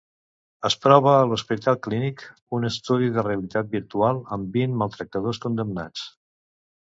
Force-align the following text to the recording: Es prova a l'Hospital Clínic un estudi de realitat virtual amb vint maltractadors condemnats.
Es 0.69 0.75
prova 0.85 1.11
a 1.17 1.25
l'Hospital 1.31 1.75
Clínic 1.87 2.23
un 2.59 2.65
estudi 2.69 3.11
de 3.17 3.25
realitat 3.27 3.69
virtual 3.75 4.21
amb 4.37 4.59
vint 4.61 4.75
maltractadors 4.83 5.43
condemnats. 5.47 6.07